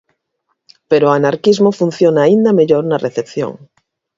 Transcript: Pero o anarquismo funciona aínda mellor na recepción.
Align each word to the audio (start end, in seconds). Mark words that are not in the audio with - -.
Pero 0.89 1.05
o 1.07 1.15
anarquismo 1.19 1.69
funciona 1.79 2.19
aínda 2.23 2.57
mellor 2.59 2.83
na 2.87 3.01
recepción. 3.05 3.53